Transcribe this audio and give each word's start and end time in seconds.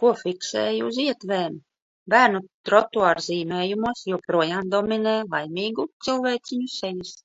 Ko 0.00 0.10
fiksēju 0.22 0.90
uz 0.90 0.98
ietvēm. 1.04 1.56
Bērnu 2.14 2.42
trotuārzīmējumos 2.70 4.04
joprojām 4.12 4.70
dominē 4.76 5.18
laimīgu 5.38 5.88
cilvēciņu 6.10 6.70
sejas. 6.78 7.16